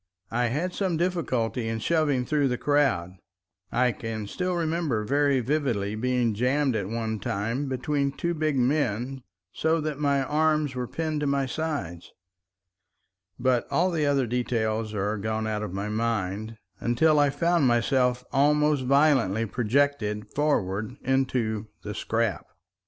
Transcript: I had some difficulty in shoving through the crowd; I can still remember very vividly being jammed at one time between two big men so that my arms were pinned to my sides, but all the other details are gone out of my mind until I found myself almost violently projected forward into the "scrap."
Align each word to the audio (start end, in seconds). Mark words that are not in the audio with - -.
I 0.31 0.45
had 0.47 0.73
some 0.73 0.97
difficulty 0.97 1.67
in 1.67 1.77
shoving 1.77 2.25
through 2.25 2.47
the 2.47 2.57
crowd; 2.57 3.17
I 3.71 3.91
can 3.91 4.25
still 4.25 4.55
remember 4.55 5.03
very 5.03 5.41
vividly 5.41 5.93
being 5.93 6.33
jammed 6.33 6.75
at 6.75 6.89
one 6.89 7.19
time 7.19 7.69
between 7.69 8.11
two 8.11 8.33
big 8.33 8.57
men 8.57 9.21
so 9.53 9.79
that 9.81 9.99
my 9.99 10.23
arms 10.23 10.73
were 10.73 10.87
pinned 10.87 11.19
to 11.19 11.27
my 11.27 11.45
sides, 11.45 12.13
but 13.37 13.67
all 13.69 13.91
the 13.91 14.07
other 14.07 14.25
details 14.25 14.91
are 14.95 15.17
gone 15.19 15.45
out 15.45 15.61
of 15.61 15.71
my 15.71 15.87
mind 15.87 16.57
until 16.79 17.19
I 17.19 17.29
found 17.29 17.67
myself 17.67 18.23
almost 18.33 18.85
violently 18.85 19.45
projected 19.45 20.33
forward 20.33 20.95
into 21.03 21.67
the 21.83 21.93
"scrap." 21.93 22.47